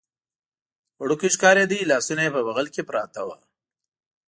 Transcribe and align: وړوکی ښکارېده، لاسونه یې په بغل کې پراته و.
وړوکی 1.01 1.29
ښکارېده، 1.35 1.79
لاسونه 1.91 2.21
یې 2.25 2.31
په 2.35 2.41
بغل 2.47 2.67
کې 2.73 2.81
پراته 2.89 3.21
و. 3.27 3.29